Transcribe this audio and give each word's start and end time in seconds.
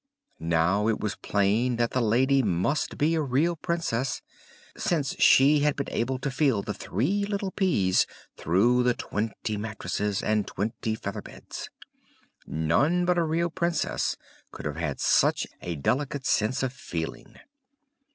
Now 0.39 0.87
it 0.87 0.99
was 0.99 1.13
plain 1.15 1.75
that 1.75 1.91
the 1.91 2.01
lady 2.01 2.41
must 2.41 2.97
be 2.97 3.13
a 3.13 3.21
real 3.21 3.55
Princess, 3.55 4.23
since 4.75 5.13
she 5.19 5.59
had 5.59 5.75
been 5.75 5.91
able 5.91 6.17
to 6.17 6.31
feel 6.31 6.63
the 6.63 6.73
three 6.73 7.23
little 7.23 7.51
peas 7.51 8.07
through 8.35 8.81
the 8.81 8.95
twenty 8.95 9.57
mattresses 9.57 10.23
and 10.23 10.47
twenty 10.47 10.95
feather 10.95 11.21
beds. 11.21 11.69
None 12.47 13.05
but 13.05 13.19
a 13.19 13.23
real 13.23 13.51
Princess 13.51 14.17
could 14.49 14.65
have 14.65 14.77
had 14.77 14.99
such 14.99 15.45
a 15.61 15.75
delicate 15.75 16.25
sense 16.25 16.63
of 16.63 16.73
feeling. 16.73 17.35